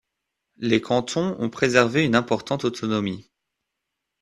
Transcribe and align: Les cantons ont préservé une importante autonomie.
Les 0.57 0.81
cantons 0.81 1.39
ont 1.39 1.51
préservé 1.51 2.03
une 2.05 2.15
importante 2.15 2.65
autonomie. 2.65 3.29